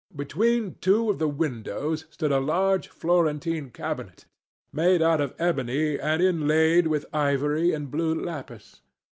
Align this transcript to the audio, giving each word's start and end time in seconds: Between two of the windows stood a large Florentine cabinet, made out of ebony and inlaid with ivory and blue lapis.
Between 0.15 0.77
two 0.81 1.11
of 1.11 1.19
the 1.19 1.27
windows 1.29 2.07
stood 2.09 2.31
a 2.31 2.39
large 2.39 2.87
Florentine 2.87 3.69
cabinet, 3.69 4.25
made 4.73 4.99
out 4.99 5.21
of 5.21 5.35
ebony 5.37 5.99
and 5.99 6.23
inlaid 6.23 6.87
with 6.87 7.05
ivory 7.13 7.71
and 7.71 7.91
blue 7.91 8.15
lapis. 8.15 8.81